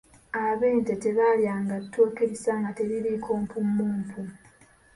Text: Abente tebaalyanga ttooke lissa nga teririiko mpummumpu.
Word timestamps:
Abente 0.47 0.91
tebaalyanga 1.03 1.75
ttooke 1.83 2.23
lissa 2.29 2.51
nga 2.59 2.71
teririiko 2.77 3.29
mpummumpu. 3.41 4.21